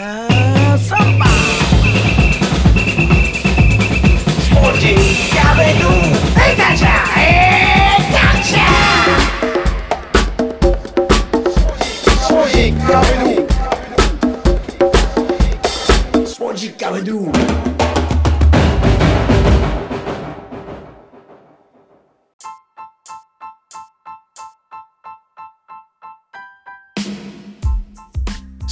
[0.00, 1.29] Have somebody.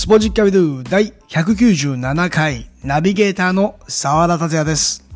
[0.09, 5.07] ポジッキャビドゥ第197回ナビゲーターの沢田達也です。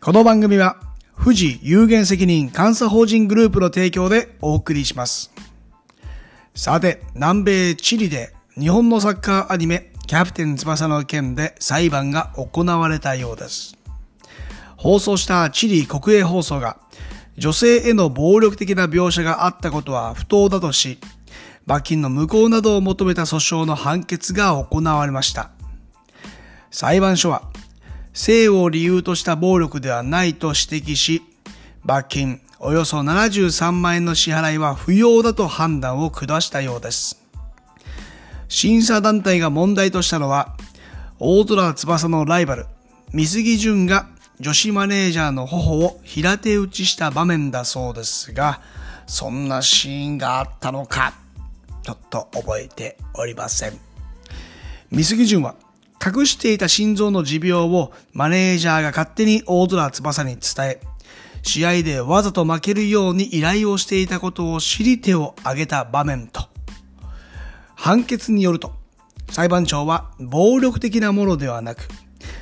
[0.00, 0.78] この番組は
[1.22, 5.34] 富士有限責任監査法人グループの提供でお送りします。
[6.54, 13.76] さて、南米チリで日本のサッカーアニメキャプテン翼の件で裁判が行われたようです。
[14.78, 16.78] 放送したチリ国営放送が
[17.36, 20.98] 女性への暴力的な描写があったことは不当だとし、
[21.66, 25.50] 罰金の無効などを求めた訴訟の判決が行われました。
[26.70, 27.42] 裁判所は、
[28.12, 31.22] 性を理由とした暴力ではないと指摘し、
[31.84, 37.20] 罰金およそ73万円の支払いは不要だと判断を下したようです。
[38.48, 40.56] 審査団体が問題としたのは、
[41.18, 42.66] 大空翼のライバル、
[43.12, 44.06] 水木淳が
[44.38, 48.60] 女子マネージャーの頬を平手打ちした場面だそうですが、
[49.06, 51.25] そんなシーンがあったのか、
[51.86, 53.78] ちょっと覚えておりません。
[54.90, 55.54] 水木淳は
[56.04, 60.80] 隠していた心臓の持病をマネージャーが勝手に大空翼に伝え、
[61.44, 66.48] 試合でわざと負けるように依頼をしていたことを知り手を挙げた場面と、
[67.76, 68.74] 判決によると、
[69.30, 71.86] 裁判長は暴力的なものではなく、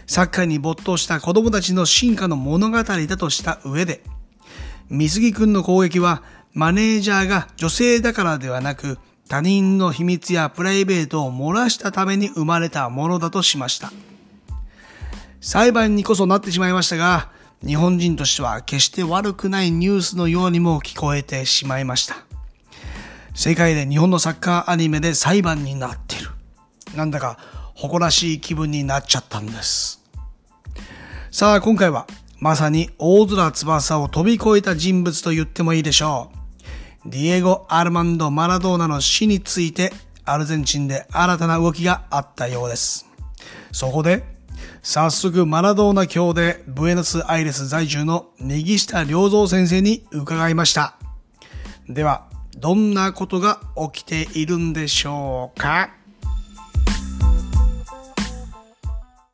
[0.06, 4.03] サッカーに没頭した子供たちの進化の物語だとした上で、
[4.89, 6.23] 水木くんの攻撃は
[6.55, 13.92] マネージャーが女性だからではなく、他人の秘密やプライベートを漏らしたために生まれたものだとしました。
[15.41, 17.30] 裁判にこそなってしまいましたが、
[17.67, 22.17] 日本人としては決して悪くないニュースのようにも聞こえてしまいました。
[23.35, 26.30] 世界で日本のサッカーアニメで裁判になってる。
[26.95, 27.39] なんだか
[27.74, 30.02] 誇らしい気分になっちゃったんです。
[31.30, 32.06] さあ今回は
[32.39, 36.43] まさに大空翼を飛び越えた人物と言ってもいいでしょう。
[37.07, 39.92] ディエゴ・アルマンド・マラドーナの死について
[40.25, 43.07] アルゼンチンで新たな動きがあったようです。
[43.73, 44.25] そこで
[44.83, 50.97] 早速マラドーナ教でブエノスアイレス在住の右下良三先生に伺いました。
[51.89, 52.27] では、
[52.57, 53.61] どんなことが
[53.92, 55.91] 起きているんでしょうか？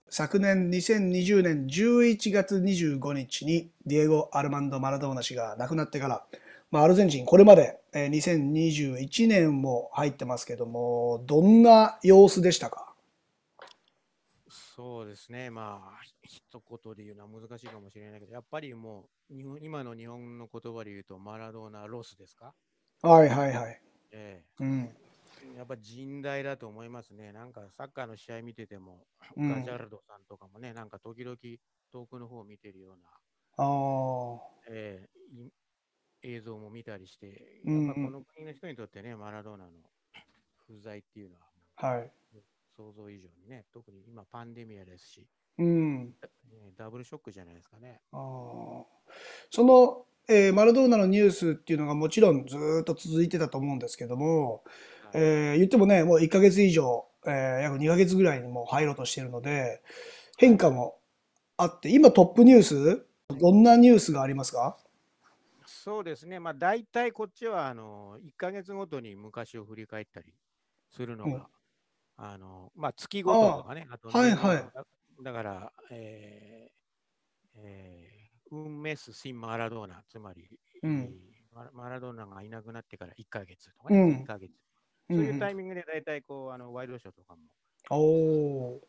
[0.09, 6.25] 昨年2020年11月25日にディエゴ・アルマンド・マラドーナ氏が亡くなってから、
[6.71, 12.95] まあ、アルゼンチンこれまでえー2021年も入ってますけどもどんな様子でしたか？
[14.49, 22.55] そうですね、まあ、ひ一言で言うのは難しいかもしれないけど、やっぱりもう、日本今の日本の言葉で言うと、マラドーナロスですか、
[23.03, 23.83] はいはいはい。
[24.13, 24.97] えうん。
[25.55, 27.33] えやっぱ甚大だと思いますね。
[27.33, 29.07] なんかサッカーの試合見てても、
[29.37, 31.37] うんガジャルドさんとかもね、なんか時々
[31.93, 33.09] 遠くの方を見てるような、
[33.59, 34.41] ああ。
[34.71, 35.51] ええい
[36.23, 39.71] 映像も見たりして、うんうんやっぱこの国の人にとってね、マラドーナの
[40.67, 42.11] 不在っていうのは、はい。
[42.77, 45.27] 想像以上にね、特に今パンデミアですし、
[45.59, 46.07] うん。
[46.07, 48.01] ねダブルショックじゃないですかね。
[48.13, 48.85] あー
[49.51, 54.63] その、えーマラドーナのニュースっていうのがもちろんずーっと続いてたと思うんですけども、
[55.13, 59.83] はいえー言ってもね、もう1ヶ月以上、えー約2ヶ月ぐらいにもう入ろうとしているので、
[60.39, 60.99] 変化も
[61.57, 63.07] あって、今トップニュース、
[63.39, 64.79] どんなニュースがありますか？
[65.83, 70.35] そうですね、まあ大体こっちはあの1ヶ月ごとに昔を振り返ったり
[70.91, 71.43] するのが、うん。
[72.19, 74.57] あのまあ月ごととかね、あとはいはい。
[74.75, 74.85] だ
[75.23, 80.51] だから、えーえー、ウンメス・シン・マラドーナ、つまり、
[80.83, 81.01] うん。
[81.01, 81.31] えー
[81.73, 84.11] マラドーナがいなくなってから1ヶ月とかね、うん。
[84.23, 84.53] 2ヶ月。
[85.09, 87.43] うんそういうタイミングで大体こう、あのワイドショーとかも、
[87.91, 88.81] お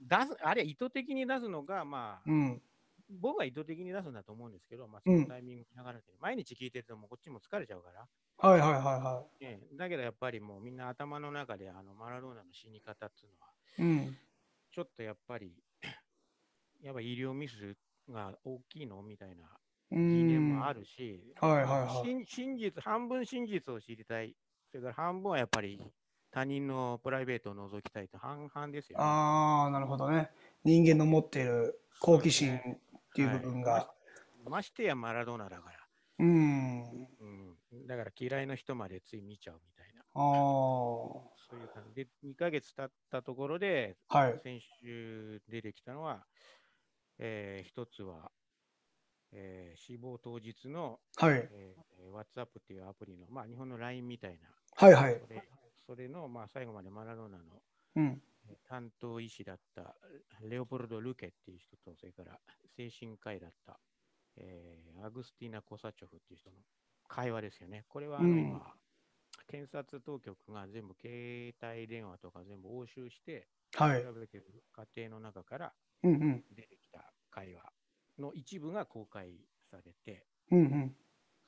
[0.00, 2.62] 出す、あれ意図的に出すのが、まあ、うん。
[3.10, 8.06] 僕は意図的に出すんだと思うんですけど、まあ、うんそのタイミングに流れて、毎日聞いてるともうこっちも疲れちゃうから、
[8.38, 13.82] はいはいはいはええだけどやっぱりもうみんな頭の中であのマラドーナの死に方っていうのは、い。
[13.82, 14.18] うん。
[14.72, 15.52] ちょっとやっぱり、
[16.82, 17.76] やっぱ医療ミス
[18.08, 19.46] が大きいのみたいな
[19.92, 20.48] う疑念ん。
[20.48, 24.34] もあるし、はいはいはい真真実、半分真実を知りたい、
[24.70, 25.80] それから半分はやっぱり
[26.30, 29.04] 他人のプライベートを覗きたいと半々ですよね。
[29.04, 30.30] ああ、なるほどね。
[30.64, 32.60] 人間の持っている好奇心
[33.10, 33.72] っていう部分が。
[33.72, 33.86] はい
[34.48, 35.78] ましてやマラドーナだから、
[36.18, 37.08] うん。
[37.72, 40.14] うん、だから嫌いな人までつい見ちゃうみたいな、ああ。
[40.14, 44.40] そういう感で、2ヶ月経ったところで、はい。
[44.42, 46.24] 先週出てきたのは、
[47.18, 48.30] えー一つは、
[49.32, 51.48] えー死亡当日の、はい。
[51.52, 51.80] えー
[52.12, 55.20] WhatsApp っていうアプリの、まあ、日本の LINE みたいな、はいはい。
[55.20, 55.42] それ
[55.86, 57.44] それの、まあ、最後までマラドーナの
[57.96, 58.22] うん。
[58.50, 59.94] えー担当医師だった
[60.42, 62.38] レオポルド・ルケっていう人と、それから
[62.76, 63.78] 精神科医だった、
[64.36, 66.56] えーアグスティナ・コサチョフっていう人の
[67.08, 67.84] 会話ですよね。
[67.88, 68.74] これはあのうん今、
[69.48, 74.02] 検察当局が全部携帯電話とか全部押収して、はい。
[74.02, 75.72] 調べてる過程の中から。
[76.02, 77.62] 出てきた会話
[78.18, 79.34] の一部が公開
[79.70, 80.96] されて、うんうん。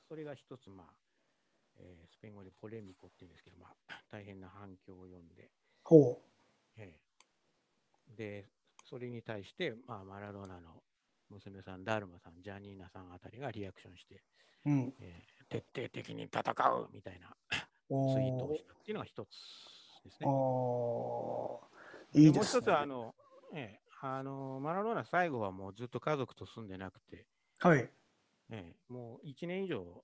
[0.07, 0.87] それが一つ、まあ、
[1.79, 5.51] えースペイン語でポレミコっていうんですけど、まあ、大変な反響を呼んで、
[5.85, 6.21] ほ
[6.77, 8.49] ええで、
[8.85, 10.83] それに対して、まあ、マラドーナの
[11.31, 14.23] 娘さん、ダルマさん、ジャニーナさんあたりがリアクションして、
[14.67, 14.71] う。
[14.71, 14.95] うん。
[15.01, 16.41] えー徹底的に戦
[16.71, 17.29] うみたいな
[17.91, 19.29] おツイートをーしたっていうのが一つ
[20.03, 20.29] ですね。
[22.15, 22.33] いいですね。
[22.33, 23.15] もう一つは、あの、
[23.55, 27.27] ええあのマラドーナ最後はもうずっと家族と住んでなくて、
[27.61, 27.89] はい。
[28.51, 30.03] ええもう1年以上、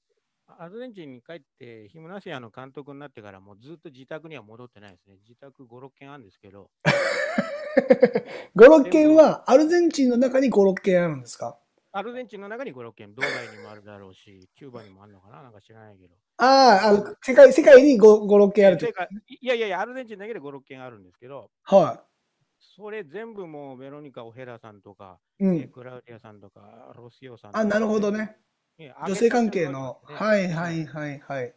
[0.56, 5.18] アルゼンチンに帰って、ヒムナシアの監督になってから、もうずっと自宅には戻ってないですね。
[5.22, 6.70] 自宅5、6軒あるんですけど、
[8.56, 11.58] 5、6件はアルゼンチンの中に5、6件あるんですか？
[11.92, 15.42] アルゼンチンの中に5、6軒、ドバイにもあるだろうし、キューバにもあるのかな？
[15.42, 16.14] なんか知らないけど。
[16.38, 18.92] ああ、あの世界、世界に5、5 6件あるとて。
[18.92, 22.04] かいやいやいや、アルゼンチンだけで5、6軒あるんですけど、は
[22.60, 25.44] それ全部もうベロニカ・オヘラさんとか、い。
[25.44, 25.68] うえん。
[25.68, 28.36] クラウディアさんとか、ロシオさんとかあ、なるほどね。
[28.78, 30.00] ね女性関係の。
[30.08, 31.54] ねはいはいはいはい。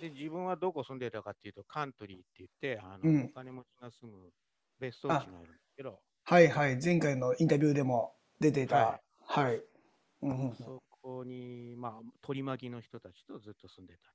[0.00, 4.30] で、自分はどこ住んでたかっていうと、カントリーって言って、あのうんお金持ちが住む
[4.78, 6.78] 別荘地があるんですけど、はいはい。
[6.82, 9.00] 前回のインタビューでも出ていたは。
[9.26, 9.62] はい。
[10.22, 14.14] うんうんそこに、まあ、取り巻きの人たちとずっと住んでたと。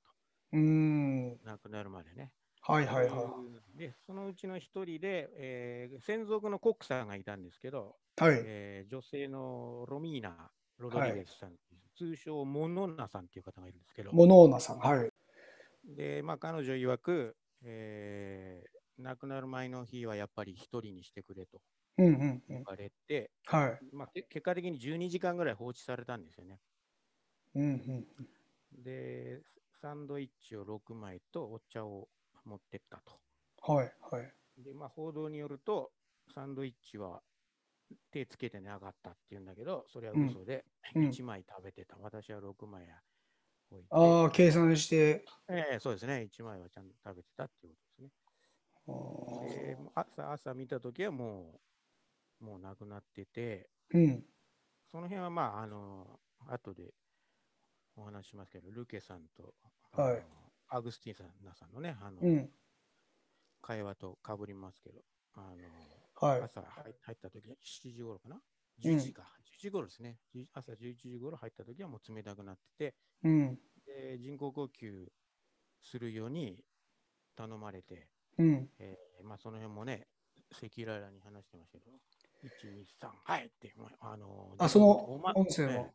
[0.53, 1.39] うん。
[1.43, 2.31] 亡くなるまでね。
[2.61, 3.35] はいはいは
[3.75, 8.23] で、そのうちの一人で、えー専属のコックさんがいたんですけど、い。
[8.23, 8.41] はい。
[8.45, 11.55] えー女性のロミーナ・ロドリゲスさん、
[11.95, 14.79] 通称モノナさんっていう方がいるんですけど、モノーナさん。
[14.79, 15.09] はい。
[15.83, 21.61] で、まあ、彼女曰く、えー亡くなる前の日はやっぱり一人にしてくれと
[21.97, 22.63] うんうんうん言。
[22.65, 23.81] われて、はい。
[23.91, 26.59] まあ、け結果的に12時間ぐらい放置されたんですよね。
[27.55, 28.07] うんうん。
[28.71, 29.41] で、
[29.81, 32.09] サンドイッチを6枚とお茶を
[32.43, 33.19] 持ってったと。
[33.61, 34.33] はいはい。
[34.57, 35.91] で、まあ、報道によると、
[36.33, 37.21] サンドイッチは
[38.11, 40.65] 手つけてなかったっていうんだけど、それは嘘で、
[40.95, 41.97] うん1枚食べてた。
[41.97, 43.01] 私は6枚や。
[43.89, 45.25] ああ、計算して。
[45.49, 46.21] ええそうですね。
[46.23, 48.11] 1枚はちゃんと食べてたっていうことですね。
[48.87, 51.61] あーで朝、朝見たときはも
[52.41, 54.25] う、もう亡くなってて、うん。
[54.87, 56.95] その辺はまあ、あの、後で
[57.95, 59.55] お話ししますけど、ルケさんと、
[59.91, 60.25] はい
[60.67, 62.51] アグスティンさんさんのね、あの、うん。
[63.61, 65.03] 会話とかぶりますけど、
[65.33, 66.41] あの、はい。
[66.41, 68.35] 朝入入った時は7時頃かな？
[68.35, 69.23] うん ?11 時か。
[69.57, 70.17] 11時頃ですね。
[70.35, 73.59] 10朝11時頃入った時はもう冷たくなってて、うん。
[73.85, 75.07] で人工呼吸
[75.81, 76.63] するように
[77.35, 78.07] 頼まれて、
[78.37, 78.69] うん。
[78.79, 80.07] えーまあ、その辺もね、
[80.51, 81.97] 赤裸々に話してましたけど、
[82.43, 85.71] 1、2、3、はいって、まああのあその音声も？
[85.71, 85.93] ええ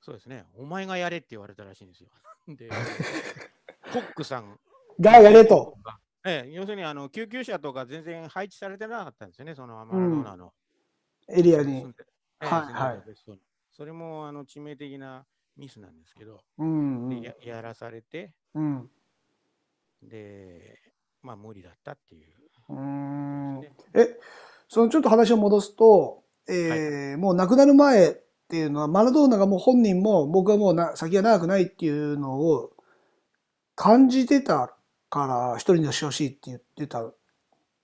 [0.00, 2.10] そうですね、お前がやれって言われたらしいんですよ。
[2.46, 2.68] で、
[3.90, 4.60] コックさん
[5.00, 5.78] がやれと。
[6.24, 10.52] ええ、要するにあの救急車とか全然配置されてなかったんですよね、そのアマラドーナの。
[11.28, 11.86] エリアに。
[12.40, 13.14] はい
[13.76, 15.26] それもあの致命的な
[15.56, 17.20] ミスなんですけど、うんうん。
[17.20, 18.88] でややらされて、うん。
[20.02, 20.78] で、
[21.22, 22.30] まあ無理だったっていう。
[22.68, 23.60] うーん。
[23.60, 23.72] ね。
[23.94, 24.16] え、
[24.68, 28.14] そのちょっと話を戻すと、えーもう亡くなる前っ
[28.48, 32.70] ていうのは、マラドーナがもう本人も僕はもうな先が長くないっていうのを
[33.74, 34.73] 感じてた
[35.14, 37.16] から一人にしてほしいって言ってたっ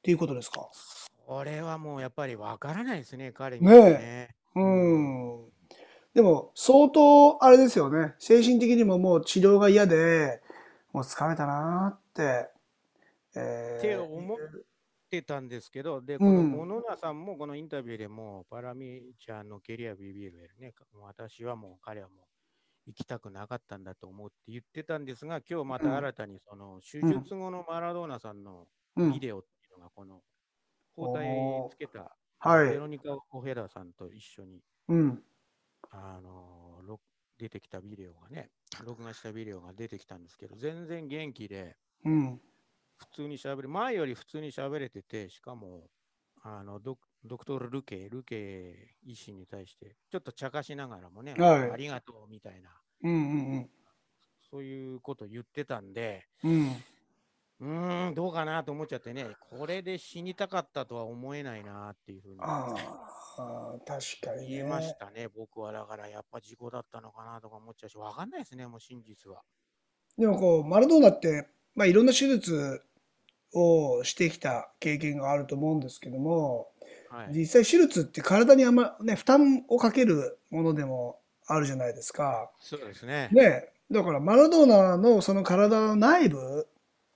[0.02, 0.68] ていうことですか？
[1.24, 4.34] これはもうやっぱりわからないですね、彼にはね。
[4.56, 5.44] うん。
[6.12, 8.14] でも相当あれですよね。
[8.18, 10.42] 精神的にももう治療が嫌で、
[10.92, 12.50] もう疲れたなーって。
[13.36, 14.38] えーって思っ
[15.08, 22.18] てたんですけど、で、うんこのモノナさんもこのインタビューでも、パラミちゃんのケリアビビるね、もう私はもう彼はもう
[22.90, 28.66] 行きたくなかったんだと思って言ってたんですが、今日また新たにその手術後のマラドーナさんの
[28.96, 30.20] うんビデオっていうのがこの
[30.96, 35.22] 包帯つけたはいベロニカ・オヘラさんと一緒にうん。
[35.90, 37.02] あの録
[37.38, 38.50] 出てきたビデオがね、
[38.84, 42.40] 録画したビデオが出てきたんですけど、全然元気で、うん。
[42.98, 45.88] 普通に喋れ、前より普通に喋れてて、しかも、
[46.42, 52.70] あのドクドクトル・ルケ、ルケ医師に対して、ちょっと茶化しながらもね、はいありがとうみたいな、
[53.02, 53.16] うんう
[53.58, 53.70] ん
[54.50, 56.76] そういうこと言ってたんで、うん。
[57.60, 62.74] うん、どうかなと思っちゃってね、これで死にたかったとは思えないなっていうふうにあ
[63.36, 64.48] あ、確かに、ね。
[64.48, 65.70] 言えましたね、僕は。
[65.70, 69.42] だからやっぱ事故だったのかなとか思っちゃうし、わかんないですね、もう真実は。
[70.16, 72.82] でもこう、マラドーナって、まあ、いろんな手術
[73.52, 76.72] をしてきた経験があると思うんですけども、
[77.10, 77.36] はい。
[77.36, 82.50] 実際手術って体にあんまね、負担をかけるものでもあるじゃないですか。
[82.58, 83.30] そうですね。
[83.30, 86.68] ね、だからマラドーナのその体の内部、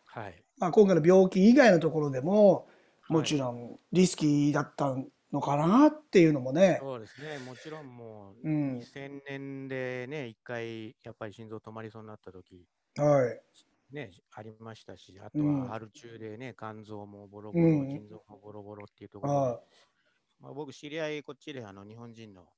[0.05, 0.45] はい。
[0.59, 2.69] まあ、今回の病気以外のところでも、
[3.09, 3.39] もちん。
[3.39, 4.97] ろんリスキーだった
[5.33, 6.81] のかなっていうのもね。
[6.81, 8.89] そうですね、もちろんもう、うん。
[8.89, 13.45] 2000年でね、一回、やっぱり心臓止まりそうになった時はい。
[13.91, 18.05] ね、ありましたし、あとうんはアル中でね、肝臓もボロうボロ、ん。
[18.05, 19.47] 腎臓もボロボロっていうところ
[20.41, 22.49] まあ、僕、知り合い、こっちであの日本人の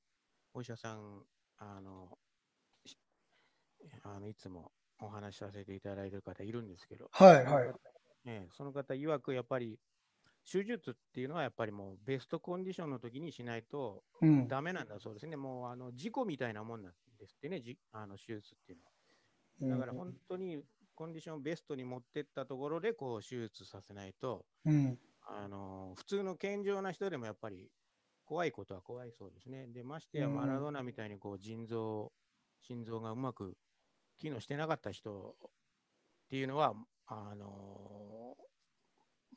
[0.53, 1.25] お医者さん、
[1.57, 2.19] あの、
[2.85, 2.97] し
[4.03, 7.73] あのいつもお話しさせていただいている方いるんですけど、はい、そのはい。
[7.73, 7.79] 方、
[8.25, 9.79] ね、その方曰く、やっぱり
[10.49, 14.53] 手術っていうのはやっぱりもうベストコンディションの時にしないとうん。
[14.53, 15.37] ダメなんだそうですね。
[15.37, 18.91] もうあの事故みたいなもんなんですってね、じあの手術っていうのは。
[19.59, 20.63] うんだから本当に
[20.97, 24.99] コンディションをベストに持ってったところでこう手術させないと、うん。
[25.21, 27.71] あの普通の健常な人でもやっぱり
[28.25, 29.67] 怖いことは怖いそうですね。
[29.67, 32.13] で、ましてやうんマラドーナみたいにこう腎臓、
[32.61, 33.57] 心臓がうまく
[34.17, 35.51] 機能してなかった人っ
[36.29, 36.75] ていうのは、
[37.07, 38.35] あの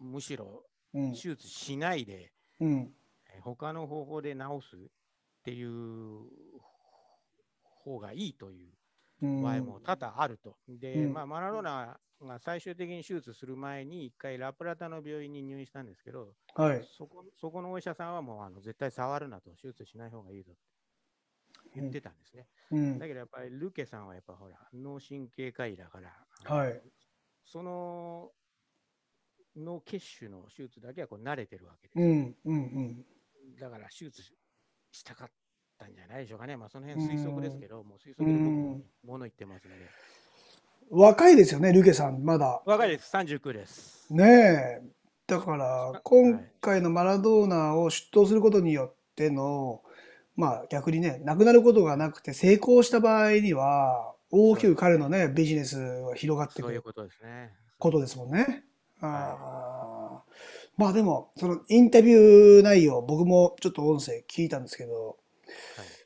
[0.00, 0.64] むしろ
[0.95, 1.31] うん手。
[1.31, 2.95] 術しないで、うん。
[3.35, 4.81] えー他の方法で治すっ
[5.45, 6.29] ていう
[7.85, 8.80] 方がいいといううん
[9.39, 10.59] 場合も多々あると。
[10.69, 16.91] で、うんまあ、マラドーナが最終的に手術する前に、一回ラプラタの病院に入院したんですけど、はい。
[16.97, 20.61] そこそこのお医者さんはもうあの絶対触るなと、手術しない方がいいぞって
[21.75, 22.49] 言ってたんですね。
[22.71, 23.07] うんだ。
[23.07, 26.83] けどやっぱりルケさんはやっぱほら、脳神経科医だから、はい。
[27.45, 28.33] その
[29.55, 32.05] 脳血腫の手術だけはこう慣れてるわけですよ。
[32.05, 32.37] うん。
[32.45, 32.57] うん。
[32.57, 33.07] うん。
[33.59, 34.23] だから手術
[34.93, 35.31] したかっ
[35.81, 36.57] たんじゃないでしょうかね。
[36.57, 39.77] まあその辺推測ですけど、もう推測で僕も物言ってますので。
[40.91, 42.63] 若いですよね、ルケさん、まだ。
[42.67, 44.13] 若いです、39です。
[44.13, 44.83] ねえ。
[45.27, 49.83] だから、今回のマラドーナを出頭することによっての、
[50.37, 57.53] まあ逆にね、亡くなることがなくて成功した場合には、大きく彼のね、ビジネスが広がってくるそういうことですね。
[57.79, 58.65] ことですもんね。
[59.01, 65.15] まあでも、そのインタビュー内容、僕もちょっと音声聞いたんですけど、はい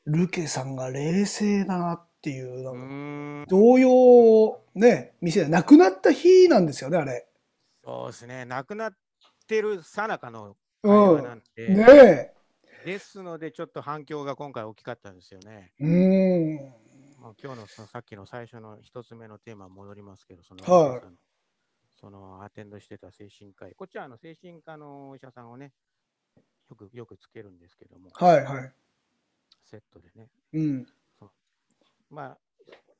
[0.06, 5.50] ルケさんが冷静だなっていう、なうん動揺をね、見せない。
[5.50, 7.26] 亡くなった日なんですよね、あれ。
[7.84, 8.44] そうですね。
[8.44, 8.92] 亡くなっ
[9.46, 11.24] てるさなかのう会話ん。
[11.24, 12.34] なんで、ねえ。
[12.84, 15.72] ですので、ちょっと反響が今回大きかったんですよね。
[15.80, 16.74] うーん。
[17.20, 21.12] まあ、今日のそのさっきの最初の一つ目のテーマに戻りますけど、その、はいその
[22.00, 25.72] そのアテンドしてた精神科医、こっちはあの精神科のお医者さんをね、
[26.68, 28.72] よくよくつけるんですけども、はいはい。
[29.64, 30.30] セットでね。
[30.52, 30.86] うん。
[32.10, 32.36] ま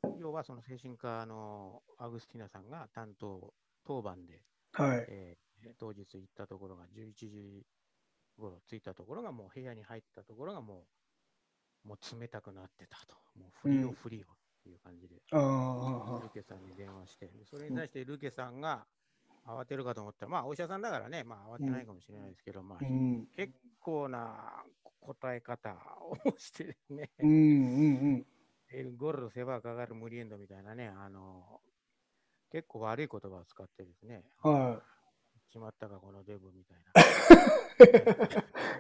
[0.03, 3.55] あ、要はその精神科のアグスティナさんが担当、
[3.87, 4.43] 当番で、
[4.73, 5.05] はい。
[5.09, 5.45] えー
[5.79, 7.67] 当日行ったところが11時
[8.37, 10.85] 頃着いたところがもう部屋に入ったところがも
[11.85, 13.17] うもう冷たくなってたと。
[13.39, 18.87] もうフリオうんフリオっていう感じで、ああルケさんに電話して、でそれに対してルケさんが
[19.47, 23.27] 慌てるかと思ったら、まあお医者さんだからね、まあ慌てないかもしれないですけど、まあうん。
[23.37, 24.65] 結構な
[25.05, 27.33] 答え方を してですね、うんう
[28.19, 28.27] ん
[28.73, 31.61] エルゴルドセバーかかるムリエンドみたいなね、あの
[32.51, 34.71] 結構悪い言葉を使ってですね、うん。
[34.71, 34.83] は
[35.53, 38.25] しまったかこのデブみたいな。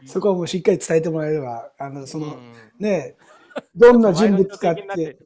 [0.03, 0.07] い。
[0.09, 3.17] そこはもうしっかり伝えてもらえれば、あの、その、うんね、
[3.77, 5.19] どんな人物かって、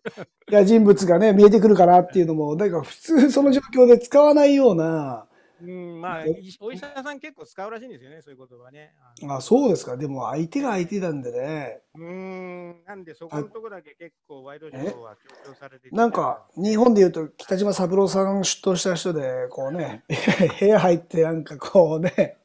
[0.51, 5.28] いや人物がね、見えてくるかなっていうのも、だから普通その状況で使わないような、
[5.61, 6.25] うん、まあ、
[6.61, 8.93] お医者さん結構使うらしいんですよね、そういう言葉ね。
[9.23, 9.97] あのあ、そうですか。
[9.97, 11.81] でも相手が相手なんでね。
[11.95, 20.05] うーん、なんでそこのとこだけ結構ワイドショーは強調されててなんか、日本で言うと、北島三郎さん出頭した人で、こうね、
[20.61, 22.39] 部屋入ってなんかこうね、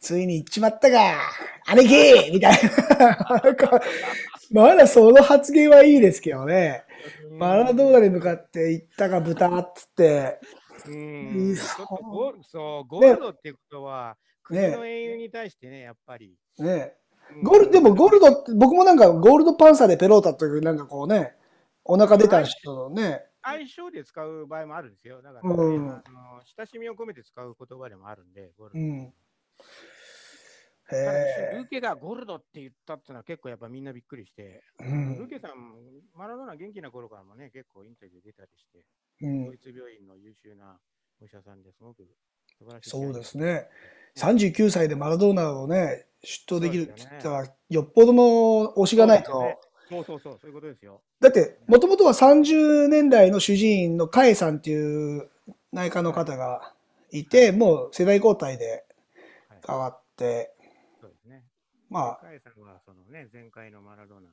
[0.00, 0.98] ついに行っちまったか、
[1.66, 2.58] 兄貴みたい
[2.98, 3.40] な。
[3.44, 3.80] なんか、
[4.50, 6.82] まだその発言はいいですけどね。
[7.30, 10.40] うんマラドーナに向かって行ったか豚っつって、
[10.90, 11.54] うん、
[12.10, 16.36] ゴールそう、ゴールドってことは、国ねの英雄に対してね、やっぱり。
[16.58, 16.94] ね。
[17.00, 17.06] うん
[17.42, 21.34] ゴール、でもゴールドって、僕もなんかゴールドパンサーでペロータという、なんかこうね、
[21.84, 25.22] お腹出た人のね、相性で使う場合もあるんですよ。
[25.22, 28.80] だから、ねうんあの親しみを込めて使う言葉でもあるんで、ゴールド。
[28.80, 29.14] うん。
[30.88, 35.50] ルケがゴールドって言ったっていうのは結構やっぱみんなびっくりして、うんルケさん、
[36.14, 38.84] マラドーナ元気な頃からもね、結構インタビュー出たりして、
[39.22, 40.78] うんドイツ病院の優秀な
[41.20, 42.02] お医者さんですごく
[42.58, 42.90] 素晴らしい。
[42.90, 43.38] そうです。
[43.38, 43.68] ね。
[44.16, 49.32] 39歳でマラドーナをね、出頭できるって言ったら、よっぽどの推しがないと。
[49.88, 51.02] そうそうそう、そういうことですよ。
[51.20, 55.30] だって、もともとは30年代の主治医のカエさんっていう
[55.72, 56.72] 内科の方が
[57.10, 58.84] いて、もう世代交代で
[59.48, 60.54] はい、変わって、
[61.00, 61.44] そうですね。
[61.88, 64.32] まあ、カエさんは、そのね、前回のマラドーナの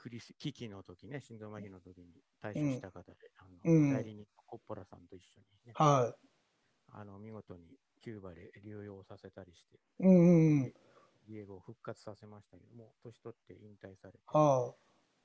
[0.00, 2.06] クリス危機の時ね、心臓麻痺の時に
[2.40, 6.14] 対処した方で、あうんの代理人のコッポラさんと一緒にね、は
[6.88, 10.04] あの見事にキューバで療養させたりして、い。
[10.04, 10.08] う
[10.68, 10.72] ん
[11.30, 14.74] エゴを復活させましたけども、年取って引退されて、は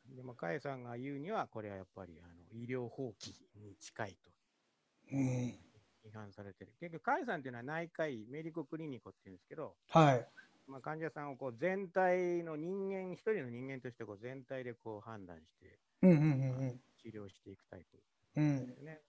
[0.06, 4.32] でも、カエさんが言うには、これはやっぱりあの医療放棄に近いと
[5.12, 5.16] い。
[5.16, 5.60] うん。
[6.06, 6.74] 批判されてる。
[6.80, 10.28] 結局、カエさんっていうのは内科医、メディコクリニコっていうんですけど、はい。
[10.68, 16.22] まあ、患者さんをこう全体の人間、一人の人間としてこう全体でこう判断してうんうんう
[16.66, 18.00] ん治療していくタイプ
[18.38, 18.58] うん。
[18.58, 18.68] うん。
[18.68, 19.00] ですね。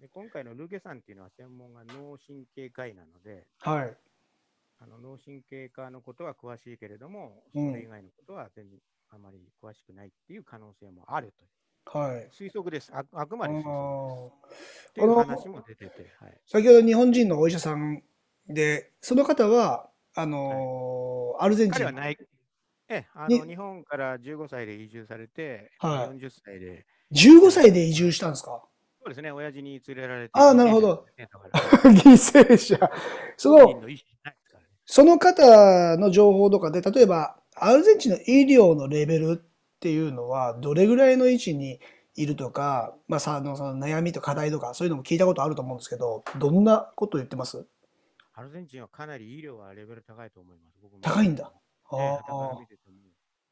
[0.00, 3.96] で今回のルゲさんっていうのは専門が脳神経科医なので、はい。
[4.80, 8.80] あの脳神経科のことは詳しいけれども、うんそれ以外のことは全然
[9.10, 12.16] あまり詳しくないっていう可能性もあるとはい。
[12.16, 12.90] いう推測です。
[12.92, 14.88] ああくまで推測あです。
[14.90, 18.02] っていう話も出てて、はい、先ほど日本人のお医者さん
[18.48, 21.72] で、その方は、あのーアルゼンチン。
[21.72, 22.16] 彼はない、
[22.88, 28.62] ええあにの日本から15歳で移住されて、はい40歳で、15歳で移住したんですか？
[29.00, 30.30] そうですね、親父に連れられて。
[30.34, 31.28] ああなるほどね。
[31.30, 31.48] だか
[31.88, 32.90] ら 犠牲者。
[33.36, 34.68] その本人、の意思ないですからね。
[34.86, 41.80] その方の情報とかで、例えば、アルゼンチンの医療のレベルっていうのは、どれぐらいの位置に
[42.14, 47.66] いるとか、まあ、さあのその悩みと課題とか、そういうのも聞いたことあると思うんですけど、どんなこと言ってます？
[48.34, 50.78] アルゼンチンはかなり医療はレベル高いと思います。
[50.82, 51.52] 僕も高いんだ。
[51.90, 52.98] あえから見ててもー。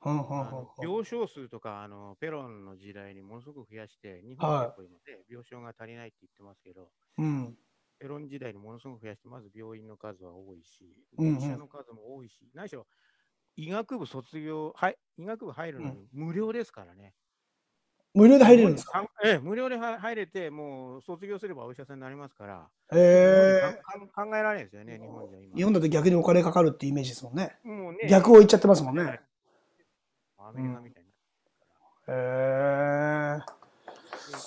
[0.05, 4.99] うんうんうんあの病床数とかあのペロンの時代にものすごく増やして、日本は今ね、
[5.31, 7.55] 病床が足りないって言ってますけど、うん。
[8.01, 12.85] ペロン時代にものすごく増やして、まず病院の数は多いし、うんうん医者の数も多いし、何しろ
[13.55, 17.15] 医学部卒業、はい、医学部入るのに無料ですからね。
[18.15, 18.93] 無料で入れるんですか？
[19.03, 23.81] かええ、無料では入れて、もう卒業すればお医者さんになりますから、へえ。
[23.83, 25.57] かん考えられないですよね、日本じゃ今。
[25.57, 27.57] 日本だと逆にお金かかるってイメージですもんね。
[27.65, 29.21] もうね逆を言っちゃってますもんね。
[30.39, 32.15] アメリカみたいな。
[32.15, 33.41] へえ。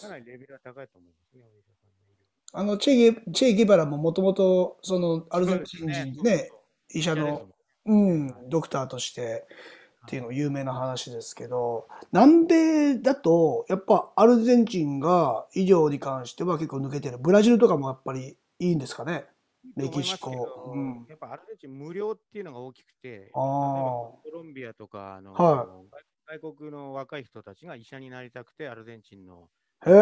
[0.01, 6.51] かなりレベルは高いと思いますね、お医者さんの医療あの、チェゲ、チェゲバラももともと、その、アルゼンチン人でね、
[6.93, 7.49] 医者の、
[7.85, 9.45] うん、ドクターとして
[10.05, 17.17] っていうの有名な話ですけど、南米だと、やっぱアルゼンチンが医療に関しては結構抜けてる。
[17.17, 19.25] ブラジルとかもやっぱりいいんですかね？
[19.75, 25.65] メキシコうんやっぱアルゼンチン無料っていうのが大きくて、あーコロンビアとかあの、は
[26.27, 29.49] 外外国の若い人たちが医者になりたくて、アルゼンチンの
[29.85, 29.95] へえ。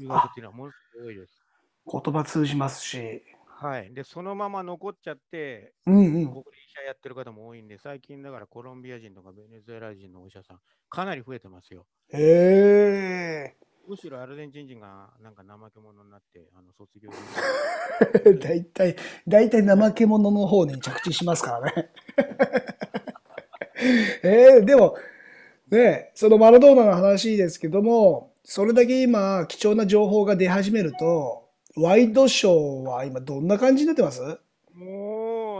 [0.00, 1.42] 留学っていうのはものすごいです。
[1.90, 3.22] 言葉通じますし。
[3.46, 3.94] はい。
[3.94, 6.44] で、そのまま残っちゃって、うんうん。
[6.72, 10.58] 医者やってる方も多いんで、最近だからコロンビア人とかベネズエラ人のお医者さん、
[10.88, 11.84] かなり増えてますよ。
[12.12, 13.56] へえ。
[13.86, 17.10] むしろアルゼンチン人がなんか怠け者になって、あの卒業
[18.40, 18.96] 大体、
[19.28, 21.90] 大体怠け者の方に着地しますからね。
[24.22, 24.96] えー、でも、
[25.68, 34.20] ね、そのマラドーナの話ですけども、それだけ今、貴重な情報が出始めると、ワイドショーは今どんな感じになってます？
[34.22, 34.38] も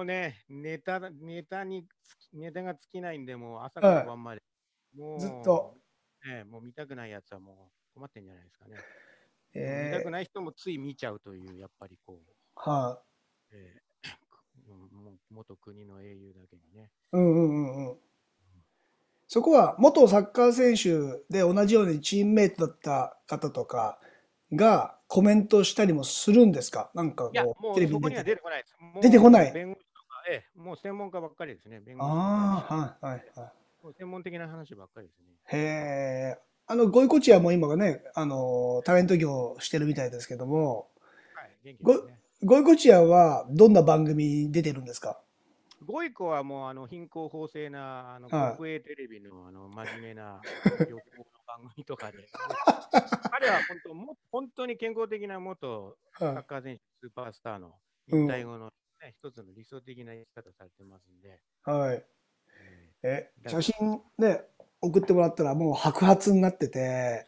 [0.02, 1.86] うね、ネタだ、ネタに、
[2.32, 4.42] ネタが尽きないんで、もう朝から晩まで。
[4.94, 5.74] もうずっと。
[6.24, 8.76] ね、もう見たくないやつはもう困ってんじゃないですかね。
[9.54, 13.02] 見えー、たくない人もつい見ちゃうという、やっぱりこう、は
[13.50, 13.82] えー
[15.30, 16.90] 元国の英雄だけにね。
[17.12, 17.98] い、うんうんうんうん。
[19.28, 23.98] そこは元サッカー選手で同じようにチームメイトだった方とか
[24.52, 26.90] がコメントしたりもするんですか？
[26.94, 28.36] なんかこう、テレビに出て。
[28.36, 28.64] こない
[29.00, 29.86] 出てこない弁護士
[30.32, 31.80] ええ、もう専門家ばっかりですね。
[31.80, 33.84] 弁護士ああ、はいはいはい。
[33.84, 35.26] もう専門的な話ばっかりですね。
[35.44, 36.38] へえ。
[36.66, 40.88] あの、ゴイコチアも今がね、あの、タレント業してるみたいですけども、
[41.34, 42.18] はい、元気ですね。
[42.44, 45.20] ゴイコチアはどんな番組に出てるんですか？
[45.84, 50.40] ゴイコはもうあの貧困法制なあのはい国営テレビのあの真面目な
[50.78, 50.98] 旅行の
[51.44, 52.18] 番組とかで、
[53.30, 57.74] 彼は本当も本当に健康的な元サはッカー選手、スーパースターの
[58.12, 61.70] うん引退後の、ね一つの理想的な生き方されてますんで、い。
[61.70, 62.04] はい。
[63.04, 64.42] ええ、写真ね、
[64.80, 67.26] 送ってもらったらもう白髪になってて、ね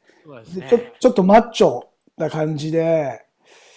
[0.55, 1.83] でちょちょっとマッチョ
[2.17, 3.27] な感じで、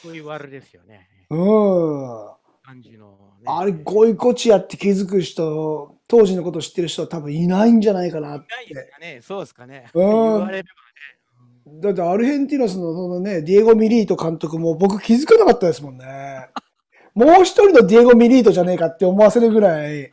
[0.02, 1.10] そういう悪ですよね。
[1.30, 2.38] うん。
[2.64, 3.46] 感じの、ね。
[3.48, 8.92] あれ、ゴイコチアって気づく人、当時のこと知ってる人は多分いないんじゃないかなっないですて。
[8.92, 9.90] かね、そうですかね。
[9.94, 11.82] うん。
[11.82, 16.50] だってアルヘンティノスのそのね、ディエゴ・ミリート監督も僕気づかなかったですもんね。
[17.18, 20.12] もう一人のディエゴ・ミリートじゃねえかって思わせるぐらい、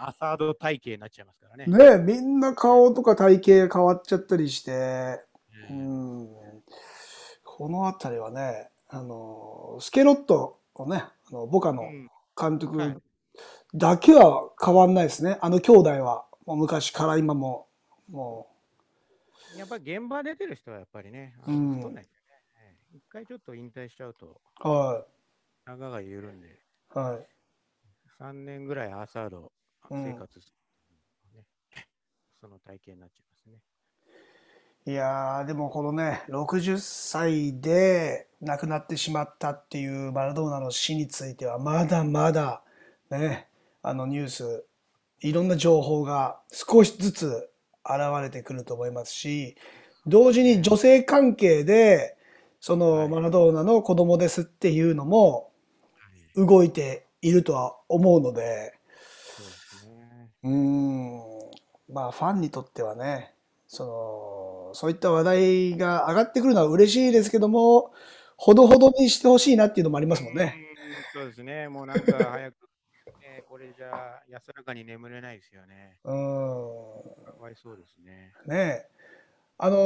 [0.00, 1.66] アサード体型になっちゃいますからね。
[1.66, 5.20] ね、みんな顔とか体型変わっちゃったりして、
[5.52, 5.88] ううん。
[6.24, 6.28] ん、
[7.44, 12.10] このあたりはね、あの、スケロットのね、あのボカのうん。
[12.40, 12.98] 監はい。
[12.98, 13.02] 督
[13.74, 15.38] だけは変わんないですね。
[15.40, 16.26] あの兄弟は。
[16.46, 17.66] もう昔から今も、
[18.10, 18.48] も
[19.56, 21.56] やっぱり現場出てる人はやっぱりね、あうん。
[21.56, 22.10] の太んないで
[22.98, 25.04] 一回ちょっと引退しちゃうと、う、は
[25.66, 26.48] 長が緩んで、
[26.96, 27.26] い、はい。
[28.20, 29.52] 3年ぐらいアーサード
[29.88, 30.48] うん生活す
[31.32, 31.44] る、ね
[32.40, 34.92] その体型になっちゃいますね。
[34.92, 42.64] いやー、でもこのね、60歳で亡くなってしまったっていうマラドーナの死については、まだまだ
[43.10, 43.46] ね、
[43.80, 44.64] あのニュース、
[45.20, 47.48] いろんな情報が少しずつ
[47.84, 49.56] 現れてくると思いますし、
[50.04, 52.17] 同時に女性関係で、
[52.60, 55.50] そはいのマラドーナの子供ですっていうのも
[56.36, 58.74] 動いているとは思うので、
[60.42, 61.20] そうーん、
[61.92, 63.34] まあファンにとってはね、
[63.66, 67.92] その、そういった話題が上がってくるのは嬉しいですけども、
[68.36, 70.54] ほどほどにしてほしいなっていうのもありますもんね。
[70.62, 70.68] うん
[71.12, 71.68] そうですね。
[71.68, 72.54] もうなんか早く、
[73.20, 75.98] ね、これじゃ安らかに眠れないですよね。
[76.04, 78.32] うーかわいそうですね。
[78.46, 78.50] ん。
[78.50, 78.97] ねえ。
[79.58, 79.76] あの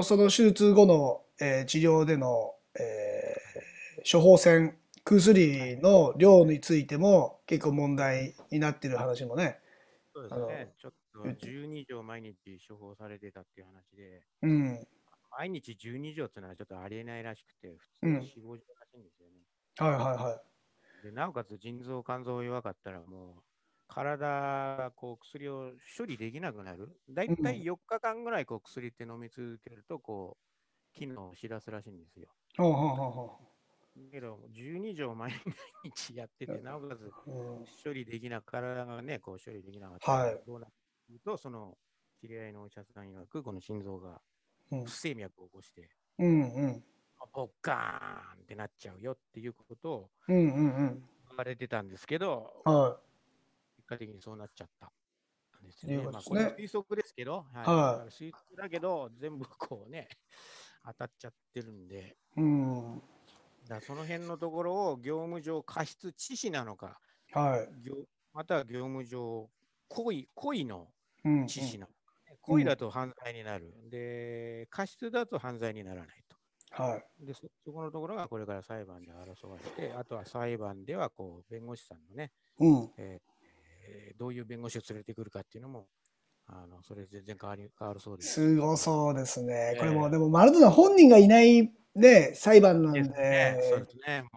[0.00, 3.64] ーその手術後の、えー治療での、えー
[4.10, 9.58] 処方箋、薬の量についても結構問題になっている話もね。
[10.14, 10.74] そうですね。
[10.78, 12.34] ちょっと言って12錠毎日
[12.68, 14.86] 処方されてたっていう話で、うん。
[15.38, 19.40] 毎日12錠っていうのはちょっとありえないらしくて、普通うんに4、5錠らしいんですよね。
[19.78, 20.40] はいはいは
[21.02, 21.06] い。
[21.06, 23.42] でなおかつ腎臓、肝臓弱かったらもう
[23.86, 26.88] 体がこう薬を処理できなくなる。
[27.10, 30.36] だいたい4日間ぐらいこう薬って飲み続けるとこ
[30.94, 32.28] う機能を知らすらしいんですよ。
[32.56, 33.40] ほうほうほうほ
[34.10, 35.32] けど12錠毎
[35.84, 37.12] 日やってて、なおかつ
[37.84, 40.66] 処理できなく体がね、こう処理できなかったらはいどうな
[41.10, 41.76] ると、その
[42.20, 44.20] 知り合いのお医者さん曰く、この心臓が
[44.72, 46.84] うん不整脈を起こして、うんうん。
[47.32, 51.04] ボッカーンってなっちゃうよっていうことをうんうんうん。
[51.28, 53.13] 言われてたんですけど、は結
[53.94, 54.90] 果的にそうなっちゃったん
[55.64, 55.98] ですね。
[55.98, 60.08] まあ、これは推測ですけど、はいはい推測だけど、全部こうね、
[60.84, 62.40] 当たっちゃってるんで、い。
[62.40, 63.02] うん。
[63.66, 67.00] だその辺のところを業務上過失致死なのか、
[67.32, 67.82] はい。
[67.82, 69.50] 業または業務上
[69.88, 70.92] 故意故意の
[71.24, 71.92] うんうん致死なのか、
[72.28, 73.72] ね故意だと犯罪になる。
[73.88, 76.36] で、過失だと犯罪にならないと。
[76.82, 77.24] はい。
[77.24, 82.92] でそ、そこのところがこれから裁判で争われて、あとは裁判ではこう弁護士さんのね、うん。
[82.98, 83.33] えー
[83.86, 85.88] えーどういう弁護士を連れてくるかっていうのも、
[86.46, 88.34] あのそれ全然変わり変わるそうです。
[88.34, 89.76] すごそうですね。
[89.78, 93.04] これも、ええでも、マラドーナ本人がいないね、裁判なんで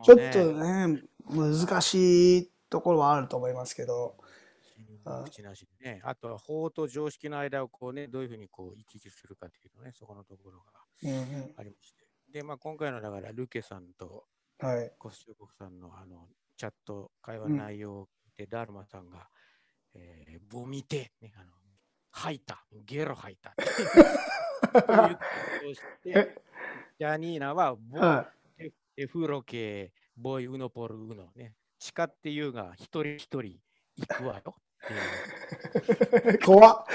[0.03, 4.17] ちょっねとね、難しいところはあると思いますけど。
[5.05, 6.01] あ口なしでね。
[6.03, 10.65] あとは法と常識の間をこうね、どういうふうにこう行き来するかっていうのね、そこのところが
[11.03, 11.13] うんう
[11.47, 11.53] ん。
[11.55, 12.05] ありまして。
[12.31, 14.25] で、まあ今回のだから、ルケさんと
[14.59, 14.91] はい。
[14.97, 19.29] コスチュコフさんのあのチャット、会話内容を聞いて、ダルマさんが、
[19.97, 21.51] えー、ボミテ、ね、あの
[22.11, 23.53] 吐いた、ゲロ吐いた
[26.99, 33.59] ジャニーナはボ、はエエフロケ、ボイ、ウノポル、ウノね、誓って言うが、一人一人
[33.97, 34.55] 行くわよ。
[36.45, 36.85] 怖っ。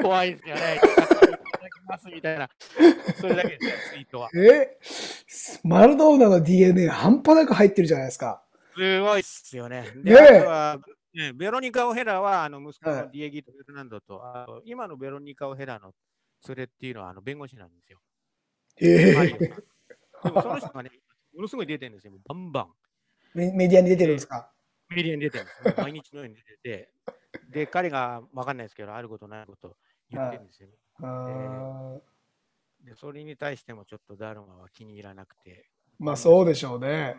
[0.00, 0.76] 怖いですよね。
[0.76, 2.48] いただきますみたいな。
[3.20, 4.30] それだけですよ、ツイートは。
[4.34, 4.78] え？
[5.62, 8.42] マラドーナの DNA 半端なく入ってるじゃないですか。
[8.74, 9.84] すごいっすよね。
[10.02, 10.80] ねは、
[11.14, 15.92] ね、ベロニカ・オヘラは、あの息子はいのディエギート・フェルナンドと、あと今のベロニカ・オヘラの
[16.48, 18.00] 連れっていうのはあの弁護士なんですよ。
[18.80, 20.90] えマリオえでもその人がね、
[21.34, 22.12] ものすごい出てるんですよ。
[22.26, 22.72] バンバン。
[23.34, 24.52] メメディアに出てるんですか？
[24.88, 25.74] メディアに出てるんですよ。
[25.78, 26.92] 毎日のように出てて。
[27.50, 29.76] で、彼がわかんないですけど、あることないこと
[30.10, 30.74] 言ってるんですよね。
[31.00, 32.02] うーん
[32.84, 37.16] で、それに対してもちょっとダルマは気に入らなくて、まあそうでしょうね。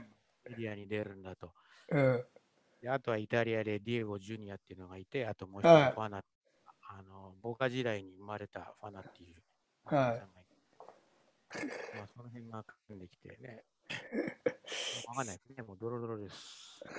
[0.49, 1.53] メディアに出るんだと。
[1.89, 2.25] うん。
[2.85, 6.21] であとはイタリアでディエゴ・ジュニアっていうのがいて、あともう一人はいファナ、あ
[7.01, 9.37] の、ボカ時代に生まれたファナっていう、
[9.85, 10.21] はい
[11.97, 13.63] まあ、その辺が組んできてね。
[15.07, 15.63] わかんないですね。
[15.63, 16.35] もうドロドロです。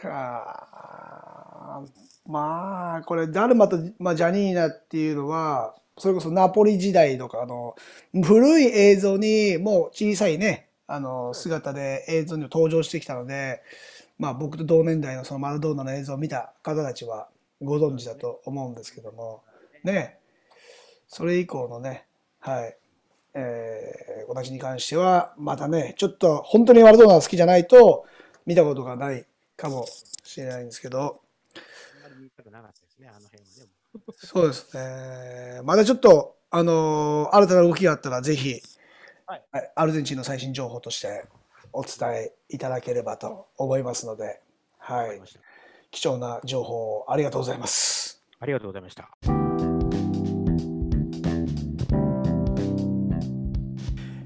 [0.03, 1.89] あー
[2.33, 7.77] まあ、これ、ダルマと、まあ、ジャニーナっていうのは、それこそナポリ時代とか、あの、
[8.25, 13.63] 古い映像に、もう小さいね、あの、姿で映像に登場してきたので、
[14.19, 17.29] まあ、僕と同年代のそのマラドーナの映像を見た方たちは
[17.63, 19.43] ご存知だと思うんですけども、
[19.85, 20.19] ね、
[21.09, 22.07] それ以降のね、
[22.41, 22.77] はい。
[23.35, 28.07] えー、私に関しては、またね、ちょっと本当にマラドーナが好きじゃないと
[28.47, 29.27] 見たことがない
[29.57, 29.87] かも
[30.25, 31.21] しれないんですけど。
[34.17, 35.61] そうですね。
[35.65, 38.63] またちょっと、あのー新たな動きがあったら、ぜひ、
[39.27, 39.43] はい
[39.75, 41.25] アルゼンチンの最新情報として
[41.77, 44.41] お伝えいただければと思いますので、
[44.79, 45.21] はい
[45.91, 48.23] 貴重な情報をありがとうございます。
[48.41, 49.11] ありがとうございました。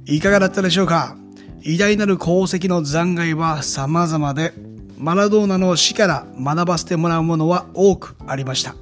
[0.04, 1.16] いかがだったでしょうか？
[1.62, 4.52] 偉大なる功績の残骸は様々で、
[4.96, 8.76] マラドーナの死から学ばせてもらうものは多くありました。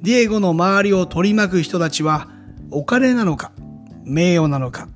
[0.00, 2.28] ディエゴの周りを取り巻く人たちは、
[2.70, 3.52] お金なのか、
[4.04, 4.88] 名誉なのか、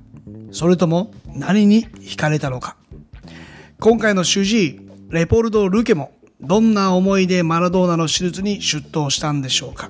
[0.51, 2.77] それとも何に惹かれたのか。
[3.79, 9.89] 今回の主治医、レポルド・ルケも、どんな思いでマラドーナの手術に出頭したんでしょうか。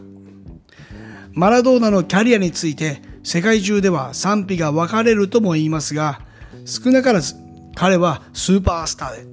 [1.33, 6.21] マラドーナのキャリアについて世界中では賛否が分かれるとも言いますが、
[6.65, 7.35] 少なからず
[7.75, 9.27] 彼はスーパースターで、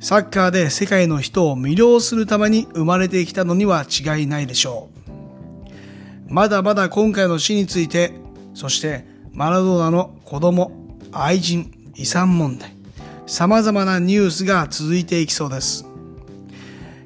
[0.00, 4.90] サッカーで世界の人を魅了するために生まれてきたのには違いないでしょ
[6.28, 6.34] う。
[6.34, 8.12] まだまだ今回の死について、
[8.54, 10.81] そしてマラドーナの子供、
[11.12, 12.74] 愛人、遺産問題、
[13.26, 15.86] 様々なニュースが続いていきそうです。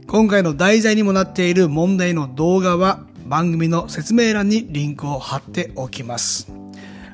[0.07, 6.49] 今回の題材にもなっている問題の動画は番組の説明欄にリンクを貼っておきます。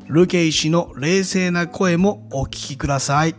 [0.08, 3.34] ルケイ氏の冷静な声もお聞きください。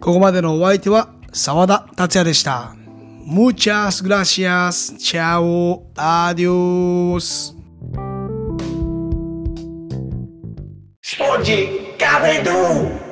[0.00, 2.74] ここまでのお相手は沢田達也でした。
[3.26, 4.94] Muchas gracias.
[4.98, 5.84] Chao.
[5.94, 7.54] Adios.
[11.02, 13.11] Explode Scooby-Doo!